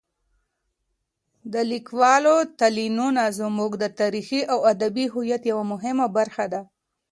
د 1.53 1.55
لیکوالو 1.71 2.35
تلینونه 2.59 3.23
زموږ 3.39 3.71
د 3.83 3.85
تاریخي 3.99 4.41
او 4.53 4.59
ادبي 4.73 5.05
هویت 5.13 5.43
یوه 5.51 5.63
مهمه 5.73 6.07
برخه 6.17 6.45
ده. 6.53 6.61